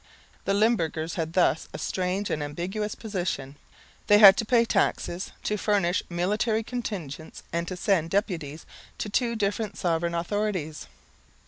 [0.45, 3.55] The Limburgers had thus a strange and ambiguous position.
[4.07, 8.65] They had to pay taxes, to furnish military contingents and to send deputies
[8.97, 10.87] to two different sovereign authorities.